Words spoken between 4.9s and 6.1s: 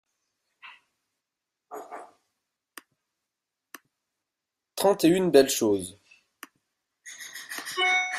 et une belles choses.